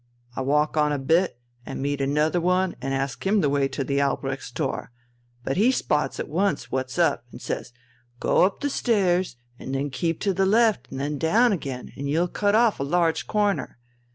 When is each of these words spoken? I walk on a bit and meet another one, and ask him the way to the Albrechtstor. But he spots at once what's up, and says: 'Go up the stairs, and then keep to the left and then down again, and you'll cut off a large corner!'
I 0.35 0.41
walk 0.41 0.77
on 0.77 0.91
a 0.91 0.97
bit 0.97 1.37
and 1.63 1.79
meet 1.79 2.01
another 2.01 2.41
one, 2.41 2.75
and 2.81 2.91
ask 2.91 3.23
him 3.23 3.41
the 3.41 3.51
way 3.51 3.67
to 3.67 3.83
the 3.83 3.99
Albrechtstor. 3.99 4.87
But 5.43 5.57
he 5.57 5.69
spots 5.71 6.19
at 6.19 6.27
once 6.27 6.71
what's 6.71 6.97
up, 6.97 7.25
and 7.31 7.39
says: 7.39 7.71
'Go 8.19 8.43
up 8.43 8.61
the 8.61 8.69
stairs, 8.71 9.35
and 9.59 9.75
then 9.75 9.91
keep 9.91 10.19
to 10.21 10.33
the 10.33 10.47
left 10.47 10.89
and 10.89 10.99
then 10.99 11.19
down 11.19 11.51
again, 11.51 11.91
and 11.95 12.09
you'll 12.09 12.27
cut 12.29 12.55
off 12.55 12.79
a 12.79 12.83
large 12.83 13.27
corner!' 13.27 13.77